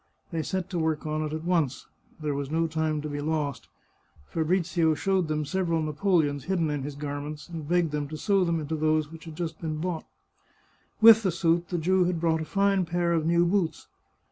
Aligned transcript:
They 0.31 0.41
set 0.41 0.67
to 0.71 0.79
work 0.79 1.05
on 1.05 1.21
it 1.21 1.31
at 1.31 1.43
once; 1.43 1.85
there 2.19 2.33
was 2.33 2.49
no 2.49 2.65
time 2.65 3.01
to 3.03 3.07
be 3.07 3.21
lost. 3.21 3.67
Fabrizio 4.31 4.95
showed 4.95 5.27
them 5.27 5.45
several 5.45 5.83
napoleons 5.83 6.45
hidden 6.45 6.71
in 6.71 6.81
his 6.81 6.95
garments, 6.95 7.47
and 7.47 7.67
begged 7.69 7.91
them 7.91 8.07
to 8.07 8.17
sew 8.17 8.43
them 8.43 8.59
into 8.59 8.73
75 8.73 8.79
The 8.79 8.85
Chartreuse 8.85 9.05
of 9.05 9.11
Parma 9.11 9.11
those 9.11 9.11
which 9.11 9.25
had 9.25 9.35
just 9.35 9.61
been 9.61 9.77
bought. 9.79 10.05
With 11.01 11.21
the 11.21 11.31
suit 11.31 11.69
the 11.69 11.77
Jew 11.77 12.05
had 12.05 12.19
brought 12.19 12.41
a 12.41 12.45
fine 12.45 12.83
pair 12.85 13.13
of 13.13 13.27
new 13.27 13.45
boots. 13.45 13.89